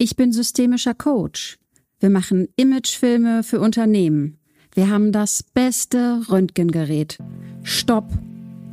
Ich 0.00 0.14
bin 0.14 0.30
systemischer 0.30 0.94
Coach. 0.94 1.58
Wir 1.98 2.08
machen 2.08 2.46
Imagefilme 2.54 3.42
für 3.42 3.58
Unternehmen. 3.58 4.38
Wir 4.72 4.90
haben 4.90 5.10
das 5.10 5.42
beste 5.42 6.22
Röntgengerät. 6.30 7.18
Stopp. 7.64 8.08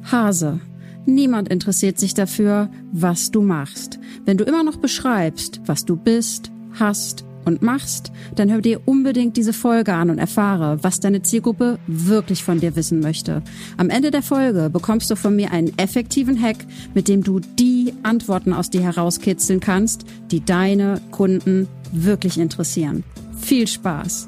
Hase. 0.04 0.60
Niemand 1.08 1.50
interessiert 1.50 1.98
sich 1.98 2.14
dafür, 2.14 2.70
was 2.92 3.32
du 3.32 3.42
machst. 3.42 4.00
Wenn 4.24 4.38
du 4.38 4.44
immer 4.44 4.64
noch 4.64 4.78
beschreibst, 4.78 5.62
was 5.66 5.84
du 5.84 5.96
bist, 5.96 6.52
hast 6.73 7.26
und 7.46 7.62
machst, 7.62 8.12
dann 8.36 8.52
hör 8.52 8.62
dir 8.62 8.82
unbedingt 8.86 9.38
diese 9.38 9.54
Folge 9.54 9.94
an 9.94 10.09
und 10.09 10.18
erfahre, 10.18 10.80
was 10.82 11.00
deine 11.00 11.21
Zielgruppe 11.21 11.80
wirklich 11.88 12.44
von 12.44 12.59
dir 12.59 12.75
wissen 12.75 13.00
möchte. 13.00 13.41
Am 13.77 13.89
Ende 13.89 14.12
der 14.12 14.23
Folge 14.23 14.70
bekommst 14.70 15.09
du 15.09 15.16
von 15.16 15.36
mir 15.36 15.52
einen 15.52 15.77
effektiven 15.77 16.41
Hack, 16.41 16.58
mit 16.94 17.08
dem 17.08 17.23
du 17.23 17.39
die 17.39 17.94
Antworten 18.04 18.54
aus 18.54 18.70
dir 18.70 18.81
herauskitzeln 18.81 19.59
kannst, 19.59 20.05
die 20.31 20.44
deine 20.44 21.02
Kunden 21.12 21.68
wirklich 21.91 22.38
interessieren. 22.38 23.04
Viel 23.40 23.68
Spaß! 23.68 24.27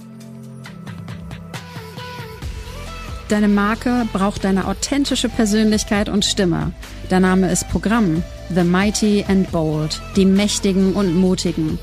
Deine 3.29 3.49
Marke 3.49 4.07
braucht 4.13 4.45
deine 4.45 4.67
authentische 4.67 5.27
Persönlichkeit 5.27 6.07
und 6.07 6.23
Stimme. 6.23 6.71
Der 7.09 7.19
Name 7.19 7.51
ist 7.51 7.67
Programm. 7.67 8.23
The 8.55 8.63
Mighty 8.63 9.25
and 9.27 9.51
Bold. 9.51 10.01
Die 10.15 10.25
Mächtigen 10.25 10.93
und 10.93 11.13
Mutigen. 11.13 11.77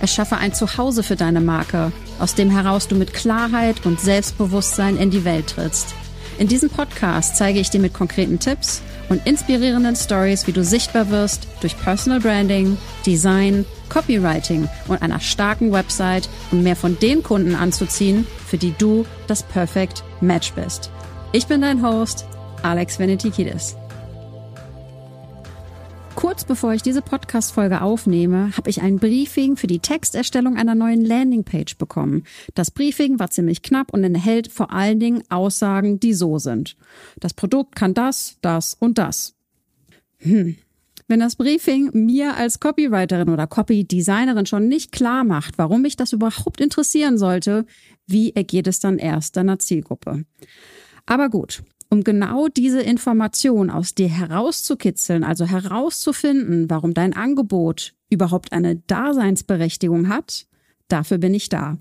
Erschaffe 0.00 0.36
ein 0.38 0.54
Zuhause 0.54 1.02
für 1.02 1.16
deine 1.16 1.40
Marke, 1.40 1.92
aus 2.18 2.34
dem 2.34 2.50
heraus 2.50 2.88
du 2.88 2.96
mit 2.96 3.12
Klarheit 3.12 3.84
und 3.84 4.00
Selbstbewusstsein 4.00 4.96
in 4.96 5.10
die 5.10 5.24
Welt 5.24 5.48
trittst. 5.48 5.94
In 6.38 6.48
diesem 6.48 6.70
Podcast 6.70 7.36
zeige 7.36 7.60
ich 7.60 7.68
dir 7.68 7.80
mit 7.80 7.92
konkreten 7.92 8.38
Tipps 8.38 8.80
und 9.10 9.26
inspirierenden 9.26 9.94
Stories, 9.94 10.46
wie 10.46 10.52
du 10.52 10.64
sichtbar 10.64 11.10
wirst 11.10 11.46
durch 11.60 11.78
Personal 11.78 12.20
Branding, 12.20 12.78
Design, 13.04 13.66
Copywriting 13.90 14.68
und 14.88 15.02
einer 15.02 15.20
starken 15.20 15.70
Website, 15.72 16.30
um 16.50 16.62
mehr 16.62 16.76
von 16.76 16.98
den 16.98 17.22
Kunden 17.22 17.54
anzuziehen, 17.54 18.26
für 18.46 18.56
die 18.56 18.72
du 18.78 19.04
das 19.26 19.42
Perfect 19.42 20.02
Match 20.22 20.52
bist. 20.52 20.90
Ich 21.32 21.46
bin 21.46 21.60
dein 21.60 21.82
Host, 21.82 22.24
Alex 22.62 22.98
Venetikidis. 22.98 23.76
Kurz 26.20 26.44
bevor 26.44 26.74
ich 26.74 26.82
diese 26.82 27.00
Podcast-Folge 27.00 27.80
aufnehme, 27.80 28.54
habe 28.54 28.68
ich 28.68 28.82
ein 28.82 28.98
Briefing 28.98 29.56
für 29.56 29.66
die 29.66 29.78
Texterstellung 29.78 30.58
einer 30.58 30.74
neuen 30.74 31.02
Landingpage 31.02 31.78
bekommen. 31.78 32.24
Das 32.54 32.70
Briefing 32.70 33.18
war 33.18 33.30
ziemlich 33.30 33.62
knapp 33.62 33.90
und 33.90 34.04
enthält 34.04 34.52
vor 34.52 34.70
allen 34.70 35.00
Dingen 35.00 35.22
Aussagen, 35.30 35.98
die 35.98 36.12
so 36.12 36.38
sind. 36.38 36.76
Das 37.20 37.32
Produkt 37.32 37.74
kann 37.74 37.94
das, 37.94 38.36
das 38.42 38.74
und 38.74 38.98
das. 38.98 39.34
Hm. 40.18 40.56
Wenn 41.08 41.20
das 41.20 41.36
Briefing 41.36 41.88
mir 41.94 42.36
als 42.36 42.60
Copywriterin 42.60 43.30
oder 43.30 43.46
Copy-Designerin 43.46 44.44
schon 44.44 44.68
nicht 44.68 44.92
klar 44.92 45.24
macht, 45.24 45.56
warum 45.56 45.80
mich 45.80 45.96
das 45.96 46.12
überhaupt 46.12 46.60
interessieren 46.60 47.16
sollte, 47.16 47.64
wie 48.06 48.36
ergeht 48.36 48.66
es 48.66 48.78
dann 48.78 48.98
erst 48.98 49.38
deiner 49.38 49.58
Zielgruppe? 49.58 50.26
Aber 51.06 51.30
gut, 51.30 51.62
um 51.90 52.04
genau 52.04 52.48
diese 52.48 52.80
Information 52.80 53.68
aus 53.68 53.94
dir 53.94 54.08
herauszukitzeln, 54.08 55.24
also 55.24 55.44
herauszufinden, 55.44 56.70
warum 56.70 56.94
dein 56.94 57.12
Angebot 57.12 57.94
überhaupt 58.08 58.52
eine 58.52 58.76
Daseinsberechtigung 58.76 60.08
hat, 60.08 60.46
dafür 60.88 61.18
bin 61.18 61.34
ich 61.34 61.48
da. 61.48 61.78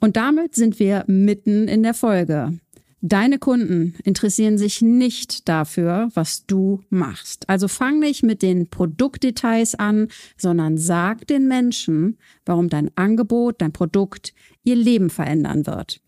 Und 0.00 0.16
damit 0.16 0.54
sind 0.54 0.78
wir 0.78 1.04
mitten 1.06 1.68
in 1.68 1.82
der 1.82 1.94
Folge. 1.94 2.58
Deine 3.00 3.38
Kunden 3.38 3.94
interessieren 4.02 4.58
sich 4.58 4.82
nicht 4.82 5.48
dafür, 5.48 6.08
was 6.14 6.46
du 6.46 6.80
machst. 6.90 7.48
Also 7.48 7.68
fang 7.68 8.00
nicht 8.00 8.24
mit 8.24 8.42
den 8.42 8.68
Produktdetails 8.70 9.76
an, 9.76 10.08
sondern 10.36 10.78
sag 10.78 11.24
den 11.28 11.46
Menschen, 11.46 12.18
warum 12.44 12.68
dein 12.68 12.90
Angebot, 12.96 13.60
dein 13.60 13.72
Produkt 13.72 14.34
ihr 14.64 14.74
Leben 14.74 15.10
verändern 15.10 15.64
wird. 15.66 16.00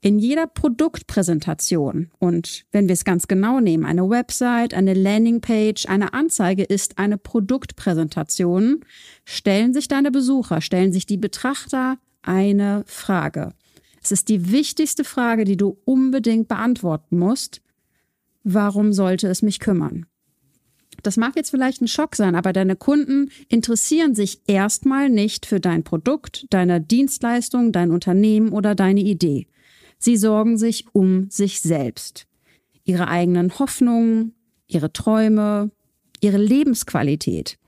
In 0.00 0.18
jeder 0.18 0.46
Produktpräsentation 0.46 2.10
und 2.18 2.64
wenn 2.72 2.88
wir 2.88 2.94
es 2.94 3.04
ganz 3.04 3.28
genau 3.28 3.60
nehmen, 3.60 3.84
eine 3.84 4.08
Website, 4.08 4.74
eine 4.74 4.94
Landingpage, 4.94 5.86
eine 5.86 6.14
Anzeige 6.14 6.62
ist 6.62 6.98
eine 6.98 7.18
Produktpräsentation, 7.18 8.84
stellen 9.24 9.72
sich 9.74 9.88
deine 9.88 10.10
Besucher, 10.10 10.60
stellen 10.60 10.92
sich 10.92 11.06
die 11.06 11.18
Betrachter 11.18 11.98
eine 12.22 12.84
Frage. 12.86 13.52
Es 14.02 14.12
ist 14.12 14.28
die 14.28 14.50
wichtigste 14.50 15.04
Frage, 15.04 15.44
die 15.44 15.56
du 15.56 15.78
unbedingt 15.84 16.48
beantworten 16.48 17.18
musst. 17.18 17.60
Warum 18.44 18.92
sollte 18.92 19.28
es 19.28 19.42
mich 19.42 19.60
kümmern? 19.60 20.06
Das 21.02 21.16
mag 21.16 21.36
jetzt 21.36 21.50
vielleicht 21.50 21.80
ein 21.80 21.88
Schock 21.88 22.16
sein, 22.16 22.34
aber 22.34 22.52
deine 22.52 22.76
Kunden 22.76 23.30
interessieren 23.48 24.14
sich 24.14 24.40
erstmal 24.46 25.08
nicht 25.08 25.46
für 25.46 25.60
dein 25.60 25.82
Produkt, 25.82 26.46
deine 26.50 26.80
Dienstleistung, 26.80 27.72
dein 27.72 27.90
Unternehmen 27.90 28.50
oder 28.50 28.74
deine 28.74 29.00
Idee. 29.00 29.46
Sie 30.00 30.16
sorgen 30.16 30.56
sich 30.56 30.86
um 30.92 31.30
sich 31.30 31.60
selbst. 31.60 32.26
Ihre 32.84 33.06
eigenen 33.06 33.58
Hoffnungen, 33.58 34.34
ihre 34.66 34.92
Träume, 34.92 35.70
ihre 36.20 36.38
Lebensqualität. 36.38 37.58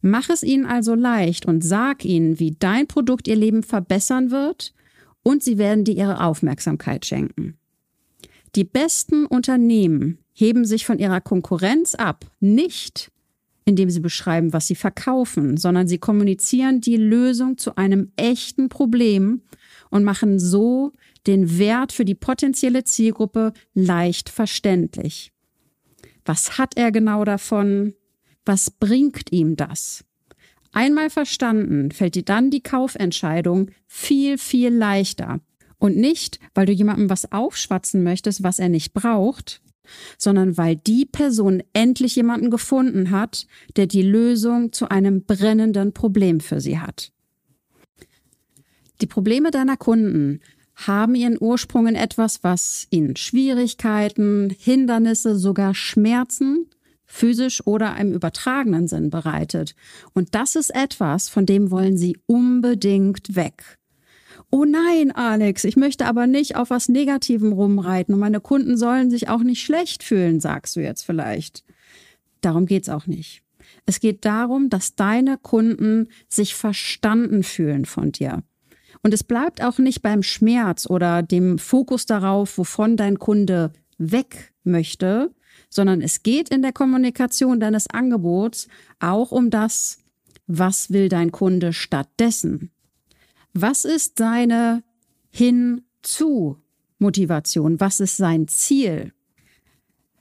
Mach 0.00 0.30
es 0.30 0.42
ihnen 0.42 0.66
also 0.66 0.94
leicht 0.94 1.46
und 1.46 1.64
sag 1.64 2.04
ihnen, 2.04 2.38
wie 2.38 2.52
dein 2.58 2.86
Produkt 2.86 3.26
ihr 3.26 3.36
Leben 3.36 3.62
verbessern 3.62 4.30
wird 4.30 4.72
und 5.22 5.42
sie 5.42 5.58
werden 5.58 5.84
dir 5.84 5.96
ihre 5.96 6.24
Aufmerksamkeit 6.24 7.04
schenken. 7.04 7.58
Die 8.54 8.64
besten 8.64 9.26
Unternehmen 9.26 10.18
heben 10.32 10.64
sich 10.64 10.86
von 10.86 11.00
ihrer 11.00 11.20
Konkurrenz 11.20 11.96
ab, 11.96 12.24
nicht 12.38 13.10
indem 13.64 13.88
sie 13.90 14.00
beschreiben, 14.00 14.52
was 14.52 14.66
sie 14.66 14.74
verkaufen, 14.74 15.56
sondern 15.56 15.88
sie 15.88 15.98
kommunizieren 15.98 16.80
die 16.80 16.98
Lösung 16.98 17.56
zu 17.56 17.76
einem 17.76 18.12
echten 18.16 18.68
Problem 18.68 19.40
und 19.94 20.02
machen 20.02 20.40
so 20.40 20.90
den 21.28 21.56
Wert 21.56 21.92
für 21.92 22.04
die 22.04 22.16
potenzielle 22.16 22.82
Zielgruppe 22.82 23.52
leicht 23.74 24.28
verständlich. 24.28 25.32
Was 26.24 26.58
hat 26.58 26.76
er 26.76 26.90
genau 26.90 27.24
davon? 27.24 27.94
Was 28.44 28.72
bringt 28.72 29.30
ihm 29.30 29.54
das? 29.54 30.04
Einmal 30.72 31.10
verstanden, 31.10 31.92
fällt 31.92 32.16
dir 32.16 32.24
dann 32.24 32.50
die 32.50 32.64
Kaufentscheidung 32.64 33.70
viel, 33.86 34.36
viel 34.36 34.74
leichter. 34.74 35.38
Und 35.78 35.96
nicht, 35.96 36.40
weil 36.54 36.66
du 36.66 36.72
jemandem 36.72 37.08
was 37.08 37.30
aufschwatzen 37.30 38.02
möchtest, 38.02 38.42
was 38.42 38.58
er 38.58 38.70
nicht 38.70 38.94
braucht, 38.94 39.62
sondern 40.18 40.58
weil 40.58 40.74
die 40.74 41.06
Person 41.06 41.62
endlich 41.72 42.16
jemanden 42.16 42.50
gefunden 42.50 43.12
hat, 43.12 43.46
der 43.76 43.86
die 43.86 44.02
Lösung 44.02 44.72
zu 44.72 44.88
einem 44.88 45.24
brennenden 45.24 45.92
Problem 45.92 46.40
für 46.40 46.60
sie 46.60 46.80
hat. 46.80 47.12
Die 49.00 49.06
Probleme 49.06 49.50
deiner 49.50 49.76
Kunden 49.76 50.40
haben 50.74 51.14
ihren 51.14 51.36
Ursprung 51.40 51.86
in 51.86 51.94
etwas, 51.94 52.42
was 52.42 52.86
ihnen 52.90 53.16
Schwierigkeiten, 53.16 54.54
Hindernisse, 54.58 55.36
sogar 55.36 55.74
Schmerzen 55.74 56.66
physisch 57.06 57.64
oder 57.66 57.96
im 57.96 58.12
übertragenen 58.12 58.88
Sinn 58.88 59.10
bereitet. 59.10 59.74
Und 60.14 60.34
das 60.34 60.56
ist 60.56 60.74
etwas, 60.74 61.28
von 61.28 61.46
dem 61.46 61.70
wollen 61.70 61.96
sie 61.96 62.16
unbedingt 62.26 63.36
weg. 63.36 63.78
Oh 64.50 64.64
nein, 64.64 65.12
Alex, 65.12 65.64
ich 65.64 65.76
möchte 65.76 66.06
aber 66.06 66.26
nicht 66.26 66.56
auf 66.56 66.70
was 66.70 66.88
Negativem 66.88 67.52
rumreiten 67.52 68.14
und 68.14 68.20
meine 68.20 68.40
Kunden 68.40 68.76
sollen 68.76 69.10
sich 69.10 69.28
auch 69.28 69.42
nicht 69.42 69.62
schlecht 69.62 70.02
fühlen, 70.02 70.40
sagst 70.40 70.76
du 70.76 70.80
jetzt 70.80 71.04
vielleicht. 71.04 71.64
Darum 72.40 72.66
geht's 72.66 72.88
auch 72.88 73.06
nicht. 73.06 73.42
Es 73.86 74.00
geht 74.00 74.24
darum, 74.24 74.68
dass 74.70 74.94
deine 74.96 75.38
Kunden 75.38 76.08
sich 76.28 76.54
verstanden 76.54 77.42
fühlen 77.42 77.84
von 77.84 78.12
dir. 78.12 78.42
Und 79.04 79.12
es 79.12 79.22
bleibt 79.22 79.62
auch 79.62 79.76
nicht 79.78 80.00
beim 80.00 80.22
Schmerz 80.22 80.86
oder 80.88 81.22
dem 81.22 81.58
Fokus 81.58 82.06
darauf, 82.06 82.56
wovon 82.56 82.96
dein 82.96 83.18
Kunde 83.18 83.70
weg 83.98 84.54
möchte, 84.64 85.30
sondern 85.68 86.00
es 86.00 86.22
geht 86.22 86.48
in 86.48 86.62
der 86.62 86.72
Kommunikation 86.72 87.60
deines 87.60 87.86
Angebots 87.86 88.66
auch 89.00 89.30
um 89.30 89.50
das, 89.50 89.98
was 90.46 90.90
will 90.90 91.10
dein 91.10 91.32
Kunde 91.32 91.74
stattdessen? 91.74 92.70
Was 93.52 93.84
ist 93.84 94.16
seine 94.16 94.82
hinzu 95.30 96.56
Motivation? 96.98 97.80
Was 97.80 98.00
ist 98.00 98.16
sein 98.16 98.48
Ziel? 98.48 99.12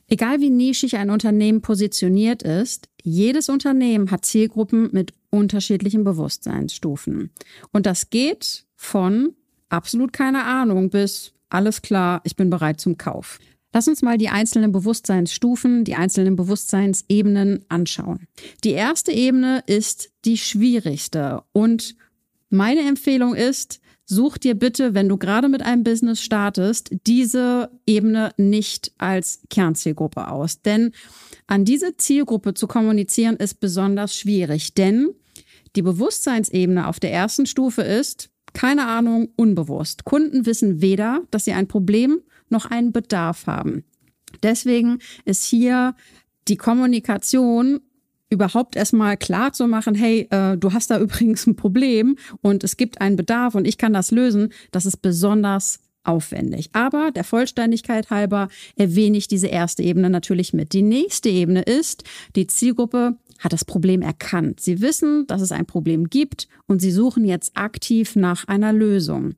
Egal 0.09 0.41
wie 0.41 0.49
nischig 0.49 0.97
ein 0.97 1.09
Unternehmen 1.09 1.61
positioniert 1.61 2.43
ist, 2.43 2.89
jedes 3.01 3.47
Unternehmen 3.47 4.11
hat 4.11 4.25
Zielgruppen 4.25 4.89
mit 4.91 5.13
unterschiedlichen 5.29 6.03
Bewusstseinsstufen. 6.03 7.31
Und 7.71 7.85
das 7.85 8.09
geht 8.09 8.65
von 8.83 9.33
absolut 9.69 10.13
keine 10.13 10.43
Ahnung 10.43 10.89
bis 10.89 11.33
alles 11.49 11.81
klar, 11.81 12.21
ich 12.23 12.35
bin 12.35 12.49
bereit 12.49 12.81
zum 12.81 12.97
Kauf. 12.97 13.39
Lass 13.73 13.87
uns 13.87 14.01
mal 14.01 14.17
die 14.17 14.29
einzelnen 14.29 14.71
Bewusstseinsstufen, 14.71 15.83
die 15.83 15.95
einzelnen 15.95 16.35
Bewusstseinsebenen 16.35 17.65
anschauen. 17.69 18.27
Die 18.63 18.71
erste 18.71 19.11
Ebene 19.11 19.63
ist 19.65 20.11
die 20.25 20.37
schwierigste 20.37 21.43
und 21.53 21.95
meine 22.49 22.81
Empfehlung 22.81 23.33
ist, 23.33 23.79
such 24.05 24.37
dir 24.37 24.53
bitte, 24.53 24.93
wenn 24.93 25.09
du 25.09 25.17
gerade 25.17 25.47
mit 25.47 25.63
einem 25.63 25.83
Business 25.83 26.21
startest, 26.21 26.91
diese 27.07 27.71
Ebene 27.87 28.31
nicht 28.37 28.91
als 28.97 29.41
Kernzielgruppe 29.49 30.27
aus. 30.27 30.61
Denn 30.61 30.91
an 31.47 31.65
diese 31.65 31.97
Zielgruppe 31.97 32.53
zu 32.53 32.67
kommunizieren 32.67 33.37
ist 33.37 33.59
besonders 33.59 34.15
schwierig, 34.15 34.73
denn 34.73 35.13
Die 35.75 35.81
Bewusstseinsebene 35.81 36.87
auf 36.87 36.99
der 36.99 37.11
ersten 37.11 37.45
Stufe 37.45 37.81
ist, 37.81 38.29
keine 38.53 38.87
Ahnung, 38.87 39.29
unbewusst. 39.35 40.05
Kunden 40.05 40.45
wissen 40.45 40.81
weder, 40.81 41.21
dass 41.31 41.45
sie 41.45 41.53
ein 41.53 41.67
Problem 41.67 42.21
noch 42.49 42.65
einen 42.65 42.91
Bedarf 42.91 43.47
haben. 43.47 43.83
Deswegen 44.41 44.99
ist 45.25 45.43
hier 45.43 45.95
die 46.47 46.57
Kommunikation 46.57 47.81
überhaupt 48.29 48.75
erstmal 48.75 49.15
klar 49.15 49.53
zu 49.53 49.67
machen, 49.67 49.95
hey, 49.95 50.27
äh, 50.31 50.57
du 50.57 50.73
hast 50.73 50.89
da 50.89 50.99
übrigens 51.01 51.47
ein 51.47 51.55
Problem 51.55 52.17
und 52.41 52.63
es 52.63 52.77
gibt 52.77 53.01
einen 53.01 53.15
Bedarf 53.15 53.55
und 53.55 53.67
ich 53.67 53.77
kann 53.77 53.93
das 53.93 54.11
lösen, 54.11 54.51
das 54.71 54.85
ist 54.85 54.97
besonders 54.97 55.79
aufwendig. 56.03 56.69
Aber 56.73 57.11
der 57.11 57.23
Vollständigkeit 57.23 58.09
halber 58.09 58.49
erwähne 58.75 59.17
ich 59.17 59.27
diese 59.27 59.47
erste 59.47 59.83
Ebene 59.83 60.09
natürlich 60.09 60.51
mit. 60.51 60.73
Die 60.73 60.81
nächste 60.81 61.29
Ebene 61.29 61.61
ist, 61.61 62.03
die 62.35 62.47
Zielgruppe 62.47 63.17
hat 63.39 63.53
das 63.53 63.65
Problem 63.65 64.01
erkannt. 64.01 64.59
Sie 64.59 64.81
wissen, 64.81 65.27
dass 65.27 65.41
es 65.41 65.51
ein 65.51 65.65
Problem 65.65 66.09
gibt 66.09 66.47
und 66.67 66.79
sie 66.79 66.91
suchen 66.91 67.25
jetzt 67.25 67.55
aktiv 67.55 68.15
nach 68.15 68.47
einer 68.47 68.73
Lösung. 68.73 69.35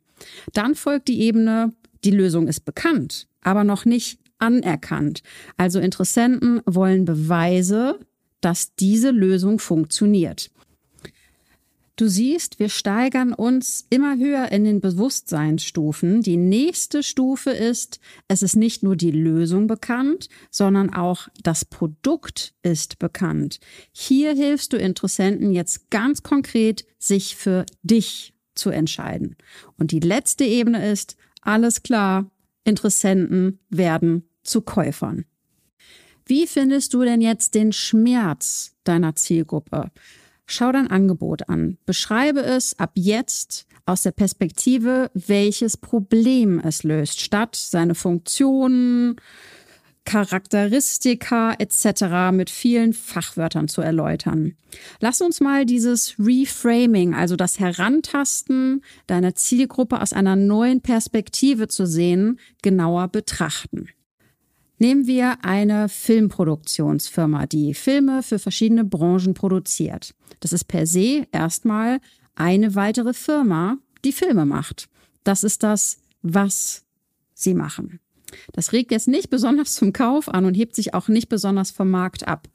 Dann 0.53 0.75
folgt 0.75 1.07
die 1.07 1.21
Ebene, 1.21 1.73
die 2.03 2.11
Lösung 2.11 2.47
ist 2.47 2.65
bekannt, 2.65 3.27
aber 3.41 3.63
noch 3.63 3.85
nicht 3.85 4.19
anerkannt. 4.37 5.21
Also 5.57 5.79
Interessenten 5.79 6.61
wollen 6.65 7.05
Beweise, 7.05 7.99
dass 8.41 8.75
diese 8.75 9.11
Lösung 9.11 9.59
funktioniert. 9.59 10.51
Du 11.97 12.09
siehst, 12.09 12.59
wir 12.59 12.67
steigern 12.67 13.31
uns 13.31 13.85
immer 13.89 14.17
höher 14.17 14.51
in 14.51 14.65
den 14.65 14.81
Bewusstseinsstufen. 14.81 16.21
Die 16.21 16.35
nächste 16.35 17.03
Stufe 17.03 17.51
ist, 17.51 18.01
es 18.27 18.41
ist 18.41 18.57
nicht 18.57 18.83
nur 18.83 18.97
die 18.97 19.11
Lösung 19.11 19.67
bekannt, 19.67 20.27
sondern 20.51 20.93
auch 20.93 21.29
das 21.41 21.63
Produkt 21.63 22.53
ist 22.63 22.99
bekannt. 22.99 23.61
Hier 23.93 24.33
hilfst 24.33 24.73
du 24.73 24.77
Interessenten 24.77 25.53
jetzt 25.53 25.89
ganz 25.89 26.21
konkret, 26.21 26.85
sich 26.99 27.37
für 27.37 27.65
dich 27.81 28.33
zu 28.55 28.71
entscheiden. 28.71 29.37
Und 29.77 29.91
die 29.91 30.01
letzte 30.01 30.43
Ebene 30.43 30.91
ist, 30.91 31.15
alles 31.41 31.81
klar, 31.81 32.29
Interessenten 32.65 33.59
werden 33.69 34.27
zu 34.43 34.61
Käufern. 34.61 35.23
Wie 36.25 36.45
findest 36.45 36.93
du 36.93 37.03
denn 37.03 37.21
jetzt 37.21 37.55
den 37.55 37.71
Schmerz 37.71 38.75
deiner 38.83 39.15
Zielgruppe? 39.15 39.91
Schau 40.47 40.71
dein 40.71 40.87
Angebot 40.87 41.49
an. 41.49 41.77
Beschreibe 41.85 42.41
es 42.41 42.77
ab 42.79 42.91
jetzt 42.95 43.65
aus 43.85 44.03
der 44.03 44.11
Perspektive, 44.11 45.09
welches 45.13 45.77
Problem 45.77 46.59
es 46.59 46.83
löst, 46.83 47.21
statt 47.21 47.55
seine 47.55 47.95
Funktionen, 47.95 49.15
Charakteristika 50.05 51.55
etc. 51.57 52.31
mit 52.31 52.51
vielen 52.51 52.93
Fachwörtern 52.93 53.67
zu 53.67 53.81
erläutern. 53.81 54.55
Lass 54.99 55.19
uns 55.21 55.41
mal 55.41 55.65
dieses 55.65 56.15
Reframing, 56.19 57.15
also 57.15 57.35
das 57.35 57.59
Herantasten 57.59 58.83
deiner 59.07 59.33
Zielgruppe 59.33 59.99
aus 59.99 60.13
einer 60.13 60.35
neuen 60.35 60.81
Perspektive 60.81 61.67
zu 61.67 61.87
sehen, 61.87 62.39
genauer 62.61 63.07
betrachten. 63.07 63.89
Nehmen 64.77 65.07
wir 65.07 65.43
eine 65.43 65.87
Filmproduktionsfirma, 65.87 67.45
die 67.45 67.73
Filme 67.73 68.23
für 68.23 68.39
verschiedene 68.39 68.83
Branchen 68.83 69.33
produziert. 69.33 70.13
Das 70.41 70.51
ist 70.51 70.65
per 70.65 70.85
se 70.85 71.27
erstmal 71.31 71.99
eine 72.35 72.75
weitere 72.75 73.13
Firma, 73.13 73.77
die 74.03 74.11
Filme 74.11 74.45
macht. 74.45 74.89
Das 75.23 75.43
ist 75.43 75.63
das, 75.63 75.97
was 76.21 76.83
sie 77.33 77.53
machen. 77.53 77.99
Das 78.53 78.73
regt 78.73 78.91
jetzt 78.91 79.07
nicht 79.07 79.29
besonders 79.29 79.73
zum 79.73 79.93
Kauf 79.93 80.29
an 80.29 80.45
und 80.45 80.55
hebt 80.55 80.75
sich 80.75 80.93
auch 80.93 81.07
nicht 81.07 81.29
besonders 81.29 81.71
vom 81.71 81.89
Markt 81.89 82.27
ab. 82.27 82.47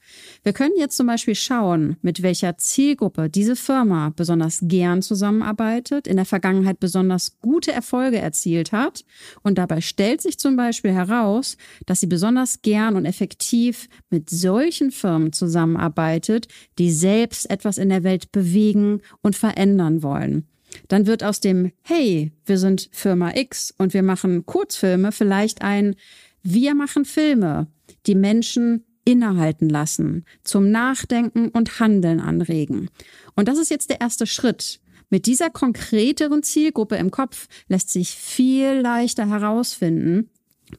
Wir 0.42 0.52
können 0.52 0.74
jetzt 0.76 0.96
zum 0.96 1.06
Beispiel 1.06 1.34
schauen, 1.34 1.96
mit 2.02 2.22
welcher 2.22 2.56
Zielgruppe 2.58 3.28
diese 3.28 3.56
Firma 3.56 4.12
besonders 4.14 4.60
gern 4.62 5.02
zusammenarbeitet, 5.02 6.06
in 6.06 6.16
der 6.16 6.24
Vergangenheit 6.24 6.80
besonders 6.80 7.38
gute 7.40 7.72
Erfolge 7.72 8.18
erzielt 8.18 8.72
hat. 8.72 9.04
Und 9.42 9.58
dabei 9.58 9.80
stellt 9.80 10.20
sich 10.20 10.38
zum 10.38 10.56
Beispiel 10.56 10.92
heraus, 10.92 11.56
dass 11.86 12.00
sie 12.00 12.06
besonders 12.06 12.62
gern 12.62 12.96
und 12.96 13.04
effektiv 13.04 13.88
mit 14.10 14.30
solchen 14.30 14.90
Firmen 14.90 15.32
zusammenarbeitet, 15.32 16.48
die 16.78 16.90
selbst 16.90 17.50
etwas 17.50 17.78
in 17.78 17.88
der 17.88 18.04
Welt 18.04 18.32
bewegen 18.32 19.00
und 19.22 19.36
verändern 19.36 20.02
wollen. 20.02 20.46
Dann 20.88 21.06
wird 21.06 21.24
aus 21.24 21.40
dem 21.40 21.72
Hey, 21.82 22.32
wir 22.44 22.58
sind 22.58 22.88
Firma 22.92 23.32
X 23.34 23.74
und 23.78 23.94
wir 23.94 24.02
machen 24.02 24.46
Kurzfilme 24.46 25.12
vielleicht 25.12 25.62
ein 25.62 25.96
Wir 26.42 26.74
machen 26.74 27.04
Filme, 27.04 27.66
die 28.06 28.14
Menschen 28.14 28.84
innehalten 29.04 29.68
lassen, 29.68 30.24
zum 30.44 30.70
Nachdenken 30.70 31.48
und 31.48 31.80
Handeln 31.80 32.20
anregen. 32.20 32.88
Und 33.34 33.48
das 33.48 33.58
ist 33.58 33.70
jetzt 33.70 33.90
der 33.90 34.00
erste 34.00 34.26
Schritt. 34.26 34.80
Mit 35.10 35.26
dieser 35.26 35.50
konkreteren 35.50 36.42
Zielgruppe 36.42 36.96
im 36.96 37.10
Kopf 37.10 37.48
lässt 37.68 37.90
sich 37.90 38.10
viel 38.10 38.74
leichter 38.80 39.28
herausfinden, 39.28 40.30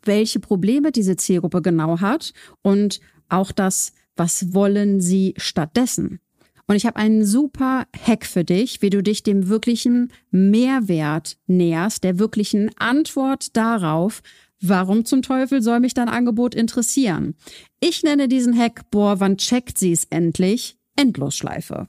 welche 0.04 0.40
Probleme 0.40 0.92
diese 0.92 1.18
Zielgruppe 1.18 1.62
genau 1.62 2.00
hat 2.00 2.34
und 2.62 3.02
auch 3.28 3.52
das, 3.52 3.94
was 4.16 4.54
wollen 4.54 5.02
sie 5.02 5.34
stattdessen. 5.38 6.20
Und 6.68 6.76
ich 6.76 6.86
habe 6.86 6.98
einen 6.98 7.26
super 7.26 7.86
Hack 8.06 8.26
für 8.26 8.44
dich, 8.44 8.82
wie 8.82 8.90
du 8.90 9.04
dich 9.04 9.24
dem 9.24 9.50
wirklichen 9.50 10.12
Mehrwert 10.30 11.38
näherst, 11.48 12.04
der 12.04 12.20
wirklichen 12.20 12.72
Antwort 12.78 13.56
darauf, 13.58 14.22
warum 14.62 15.06
zum 15.06 15.22
Teufel 15.22 15.62
soll 15.62 15.80
mich 15.80 15.94
dein 15.94 16.10
Angebot 16.10 16.56
interessieren. 16.56 17.36
Ich 17.80 18.04
nenne 18.04 18.28
diesen 18.28 18.58
Hack, 18.58 18.90
boah, 18.92 19.20
wann 19.20 19.38
checkt 19.38 19.78
sie 19.78 19.92
es 19.92 20.06
endlich? 20.06 20.78
Endlosschleife. 20.96 21.88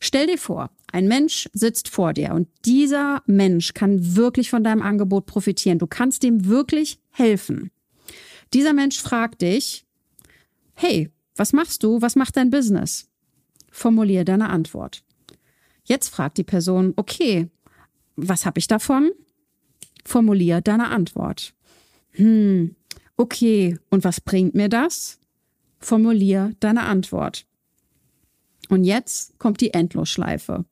Stell 0.00 0.26
dir 0.26 0.38
vor, 0.38 0.70
ein 0.92 1.08
Mensch 1.08 1.48
sitzt 1.52 1.88
vor 1.88 2.12
dir 2.12 2.34
und 2.34 2.48
dieser 2.64 3.22
Mensch 3.26 3.74
kann 3.74 4.16
wirklich 4.16 4.50
von 4.50 4.64
deinem 4.64 4.82
Angebot 4.82 5.26
profitieren. 5.26 5.78
Du 5.78 5.86
kannst 5.86 6.24
ihm 6.24 6.46
wirklich 6.46 6.98
helfen. 7.10 7.70
Dieser 8.52 8.72
Mensch 8.72 9.00
fragt 9.00 9.42
dich, 9.42 9.86
hey, 10.74 11.10
was 11.36 11.52
machst 11.52 11.82
du? 11.84 12.02
Was 12.02 12.16
macht 12.16 12.36
dein 12.36 12.50
Business? 12.50 13.09
Formulier 13.70 14.24
deine 14.24 14.50
Antwort. 14.50 15.02
Jetzt 15.84 16.08
fragt 16.08 16.38
die 16.38 16.44
Person, 16.44 16.92
okay, 16.96 17.48
was 18.16 18.44
habe 18.46 18.58
ich 18.58 18.66
davon? 18.66 19.10
Formulier 20.04 20.60
deine 20.60 20.88
Antwort. 20.88 21.54
Hm, 22.12 22.76
okay, 23.16 23.78
und 23.90 24.04
was 24.04 24.20
bringt 24.20 24.54
mir 24.54 24.68
das? 24.68 25.18
Formulier 25.78 26.52
deine 26.60 26.82
Antwort. 26.82 27.46
Und 28.68 28.84
jetzt 28.84 29.38
kommt 29.38 29.60
die 29.60 29.74
Endlosschleife. 29.74 30.64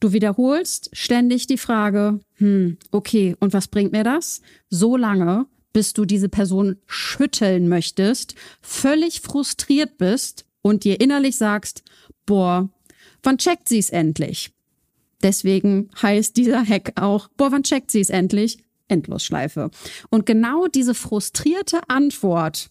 Du 0.00 0.12
wiederholst 0.12 0.90
ständig 0.92 1.46
die 1.46 1.58
Frage, 1.58 2.18
hm, 2.34 2.78
okay, 2.90 3.36
und 3.38 3.52
was 3.52 3.68
bringt 3.68 3.92
mir 3.92 4.02
das? 4.02 4.40
So 4.68 4.96
lange, 4.96 5.46
bis 5.72 5.92
du 5.92 6.04
diese 6.04 6.28
Person 6.28 6.76
schütteln 6.86 7.68
möchtest, 7.68 8.34
völlig 8.60 9.20
frustriert 9.20 9.98
bist 9.98 10.44
und 10.62 10.84
dir 10.84 11.00
innerlich 11.00 11.36
sagst, 11.36 11.82
boah, 12.26 12.70
wann 13.22 13.38
checkt 13.38 13.68
sie 13.68 13.78
es 13.78 13.90
endlich? 13.90 14.52
Deswegen 15.22 15.90
heißt 16.00 16.36
dieser 16.36 16.64
Hack 16.66 16.92
auch, 16.96 17.28
boah, 17.36 17.52
wann 17.52 17.62
checkt 17.62 17.90
sie 17.90 18.00
es 18.00 18.10
endlich? 18.10 18.58
Endlosschleife. 18.88 19.70
Und 20.10 20.26
genau 20.26 20.66
diese 20.66 20.94
frustrierte 20.94 21.80
Antwort 21.88 22.70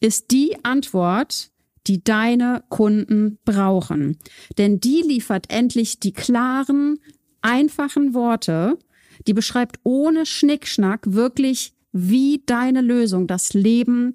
ist 0.00 0.30
die 0.30 0.56
Antwort, 0.64 1.50
die 1.86 2.02
deine 2.02 2.64
Kunden 2.68 3.38
brauchen. 3.44 4.18
Denn 4.58 4.80
die 4.80 5.02
liefert 5.02 5.46
endlich 5.50 6.00
die 6.00 6.12
klaren, 6.12 6.98
einfachen 7.42 8.12
Worte, 8.12 8.78
die 9.26 9.34
beschreibt 9.34 9.78
ohne 9.84 10.26
Schnickschnack 10.26 11.12
wirklich, 11.12 11.72
wie 11.92 12.42
deine 12.44 12.80
Lösung 12.80 13.26
das 13.26 13.54
Leben 13.54 14.14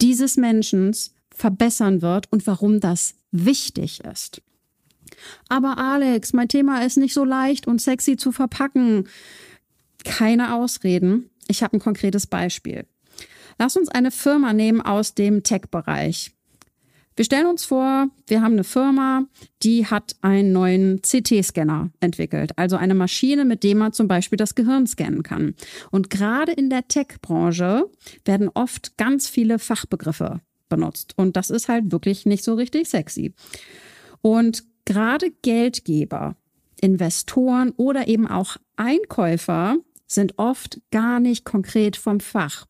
dieses 0.00 0.36
Menschen 0.36 0.94
verbessern 1.34 2.02
wird 2.02 2.30
und 2.30 2.46
warum 2.46 2.80
das 2.80 3.14
wichtig 3.30 4.04
ist. 4.04 4.42
Aber 5.48 5.78
Alex, 5.78 6.32
mein 6.32 6.48
Thema 6.48 6.84
ist 6.84 6.96
nicht 6.96 7.14
so 7.14 7.24
leicht 7.24 7.66
und 7.66 7.80
sexy 7.80 8.16
zu 8.16 8.32
verpacken. 8.32 9.08
Keine 10.04 10.54
Ausreden. 10.54 11.30
Ich 11.48 11.62
habe 11.62 11.76
ein 11.76 11.80
konkretes 11.80 12.26
Beispiel. 12.26 12.86
Lass 13.58 13.76
uns 13.76 13.88
eine 13.88 14.10
Firma 14.10 14.52
nehmen 14.52 14.80
aus 14.80 15.14
dem 15.14 15.42
Tech-Bereich. 15.42 16.32
Wir 17.14 17.26
stellen 17.26 17.46
uns 17.46 17.66
vor, 17.66 18.08
wir 18.26 18.40
haben 18.40 18.54
eine 18.54 18.64
Firma, 18.64 19.26
die 19.62 19.84
hat 19.86 20.16
einen 20.22 20.52
neuen 20.52 21.02
CT-Scanner 21.02 21.90
entwickelt, 22.00 22.52
also 22.56 22.76
eine 22.76 22.94
Maschine, 22.94 23.44
mit 23.44 23.64
dem 23.64 23.78
man 23.78 23.92
zum 23.92 24.08
Beispiel 24.08 24.38
das 24.38 24.54
Gehirn 24.54 24.86
scannen 24.86 25.22
kann. 25.22 25.54
Und 25.90 26.08
gerade 26.08 26.52
in 26.52 26.70
der 26.70 26.88
Tech-Branche 26.88 27.90
werden 28.24 28.48
oft 28.54 28.96
ganz 28.96 29.28
viele 29.28 29.58
Fachbegriffe 29.58 30.40
benutzt. 30.72 31.12
Und 31.16 31.36
das 31.36 31.50
ist 31.50 31.68
halt 31.68 31.92
wirklich 31.92 32.24
nicht 32.24 32.42
so 32.42 32.54
richtig 32.54 32.88
sexy. 32.88 33.34
Und 34.22 34.64
gerade 34.86 35.30
Geldgeber, 35.42 36.36
Investoren 36.80 37.72
oder 37.76 38.08
eben 38.08 38.26
auch 38.26 38.56
Einkäufer 38.76 39.76
sind 40.06 40.38
oft 40.38 40.80
gar 40.90 41.20
nicht 41.20 41.44
konkret 41.44 41.96
vom 41.96 42.20
Fach. 42.20 42.66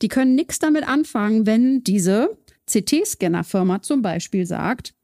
Die 0.00 0.08
können 0.08 0.34
nichts 0.34 0.58
damit 0.58 0.88
anfangen, 0.88 1.44
wenn 1.46 1.84
diese 1.84 2.36
CT-Scanner-Firma 2.66 3.82
zum 3.82 4.00
Beispiel 4.00 4.46
sagt, 4.46 4.94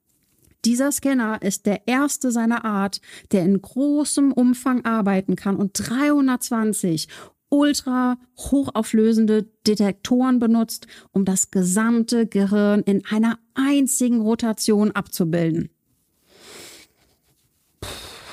Dieser 0.64 0.92
Scanner 0.92 1.40
ist 1.40 1.66
der 1.66 1.86
erste 1.86 2.30
seiner 2.30 2.64
Art, 2.64 3.00
der 3.32 3.44
in 3.44 3.60
großem 3.60 4.32
Umfang 4.32 4.84
arbeiten 4.84 5.36
kann 5.36 5.56
und 5.56 5.72
320 5.74 7.08
ultra 7.50 8.18
hochauflösende 8.38 9.48
Detektoren 9.66 10.38
benutzt, 10.38 10.86
um 11.12 11.24
das 11.24 11.50
gesamte 11.50 12.26
Gehirn 12.26 12.80
in 12.80 13.04
einer 13.06 13.38
einzigen 13.54 14.20
Rotation 14.20 14.92
abzubilden. 14.92 15.68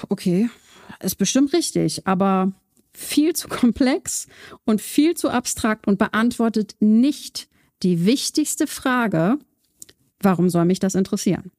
Okay, 0.10 0.50
ist 1.02 1.18
bestimmt 1.18 1.54
richtig, 1.54 2.08
aber 2.08 2.54
viel 2.94 3.36
zu 3.36 3.48
komplex 3.48 4.28
und 4.66 4.82
viel 4.82 5.16
zu 5.16 5.30
abstrakt 5.30 5.88
und 5.88 6.00
beantwortet 6.00 6.76
nicht 6.80 7.50
die 7.84 8.06
wichtigste 8.06 8.66
Frage, 8.66 9.38
warum 10.20 10.50
soll 10.50 10.66
mich 10.66 10.80
das 10.80 10.96
interessieren? 10.96 11.52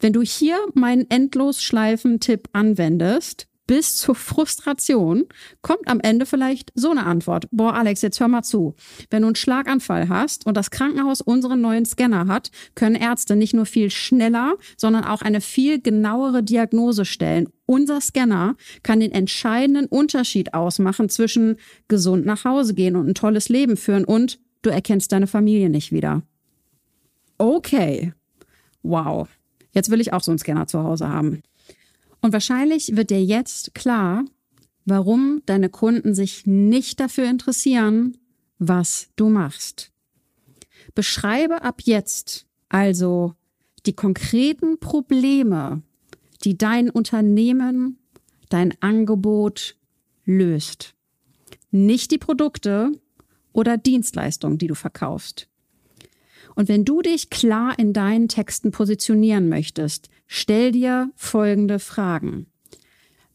Wenn 0.00 0.12
du 0.12 0.22
hier 0.22 0.58
meinen 0.74 1.08
Endlosschleifen-Tipp 1.08 2.48
anwendest, 2.52 3.46
bis 3.66 3.96
zur 3.96 4.14
Frustration, 4.14 5.24
kommt 5.62 5.88
am 5.88 6.00
Ende 6.00 6.26
vielleicht 6.26 6.72
so 6.74 6.90
eine 6.90 7.06
Antwort. 7.06 7.48
Boah, 7.50 7.74
Alex, 7.74 8.02
jetzt 8.02 8.20
hör 8.20 8.28
mal 8.28 8.42
zu. 8.42 8.74
Wenn 9.10 9.22
du 9.22 9.28
einen 9.28 9.36
Schlaganfall 9.36 10.08
hast 10.08 10.46
und 10.46 10.56
das 10.56 10.70
Krankenhaus 10.70 11.20
unseren 11.20 11.60
neuen 11.60 11.84
Scanner 11.84 12.26
hat, 12.28 12.50
können 12.74 12.94
Ärzte 12.94 13.36
nicht 13.36 13.54
nur 13.54 13.66
viel 13.66 13.90
schneller, 13.90 14.54
sondern 14.76 15.04
auch 15.04 15.22
eine 15.22 15.40
viel 15.40 15.80
genauere 15.80 16.42
Diagnose 16.42 17.04
stellen. 17.04 17.48
Unser 17.66 18.00
Scanner 18.00 18.56
kann 18.82 19.00
den 19.00 19.12
entscheidenden 19.12 19.86
Unterschied 19.86 20.54
ausmachen 20.54 21.08
zwischen 21.08 21.56
gesund 21.88 22.24
nach 22.24 22.44
Hause 22.44 22.74
gehen 22.74 22.94
und 22.94 23.08
ein 23.08 23.14
tolles 23.14 23.48
Leben 23.48 23.76
führen 23.76 24.04
und 24.04 24.38
du 24.62 24.70
erkennst 24.70 25.10
deine 25.10 25.26
Familie 25.26 25.68
nicht 25.68 25.90
wieder. 25.90 26.22
Okay. 27.38 28.12
Wow. 28.82 29.28
Jetzt 29.72 29.90
will 29.90 30.00
ich 30.00 30.12
auch 30.12 30.22
so 30.22 30.30
einen 30.30 30.38
Scanner 30.38 30.66
zu 30.66 30.82
Hause 30.82 31.08
haben. 31.08 31.42
Und 32.20 32.32
wahrscheinlich 32.32 32.96
wird 32.96 33.10
dir 33.10 33.22
jetzt 33.22 33.74
klar, 33.74 34.24
warum 34.84 35.42
deine 35.46 35.68
Kunden 35.68 36.14
sich 36.14 36.46
nicht 36.46 37.00
dafür 37.00 37.28
interessieren, 37.28 38.16
was 38.58 39.08
du 39.16 39.28
machst. 39.28 39.92
Beschreibe 40.94 41.62
ab 41.62 41.82
jetzt 41.82 42.46
also 42.68 43.34
die 43.84 43.92
konkreten 43.92 44.78
Probleme, 44.78 45.82
die 46.44 46.56
dein 46.56 46.90
Unternehmen, 46.90 47.98
dein 48.48 48.74
Angebot 48.80 49.76
löst. 50.24 50.94
Nicht 51.70 52.10
die 52.10 52.18
Produkte 52.18 52.92
oder 53.52 53.76
Dienstleistungen, 53.76 54.58
die 54.58 54.66
du 54.66 54.74
verkaufst. 54.74 55.48
Und 56.54 56.68
wenn 56.68 56.84
du 56.84 57.02
dich 57.02 57.30
klar 57.30 57.78
in 57.78 57.92
deinen 57.92 58.28
Texten 58.28 58.70
positionieren 58.70 59.48
möchtest, 59.48 60.08
stell 60.26 60.72
dir 60.72 61.10
folgende 61.16 61.78
Fragen. 61.78 62.46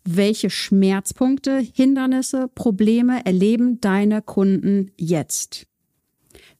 Welche 0.03 0.49
Schmerzpunkte, 0.49 1.59
Hindernisse, 1.59 2.47
Probleme 2.53 3.25
erleben 3.25 3.79
deine 3.81 4.21
Kunden 4.21 4.91
jetzt? 4.97 5.67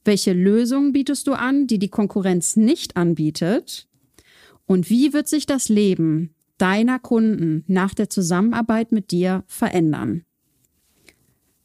Welche 0.04 0.32
Lösungen 0.32 0.92
bietest 0.92 1.26
du 1.26 1.32
an, 1.32 1.66
die 1.66 1.78
die 1.78 1.88
Konkurrenz 1.88 2.56
nicht 2.56 2.96
anbietet? 2.96 3.88
Und 4.66 4.90
wie 4.90 5.12
wird 5.12 5.28
sich 5.28 5.46
das 5.46 5.68
Leben 5.68 6.34
deiner 6.58 6.98
Kunden 6.98 7.64
nach 7.66 7.94
der 7.94 8.08
Zusammenarbeit 8.08 8.92
mit 8.92 9.10
dir 9.10 9.44
verändern? 9.46 10.24